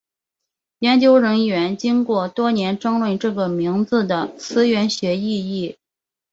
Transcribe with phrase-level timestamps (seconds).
[0.79, 2.03] 研究人员经
[2.33, 5.77] 多年争论这个名字的词源学意义。